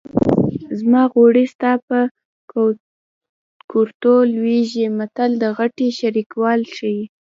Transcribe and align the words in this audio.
زما 0.79 1.03
غوړي 1.13 1.45
ستا 1.53 1.71
په 1.87 1.97
کورتو 3.71 4.13
لوېږي 4.33 4.85
متل 4.97 5.31
د 5.41 5.43
ګټې 5.57 5.87
شریکول 5.99 6.61
ښيي 6.75 7.01